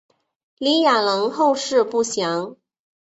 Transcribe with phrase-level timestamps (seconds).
[0.57, 2.55] 李雅郎后事不详。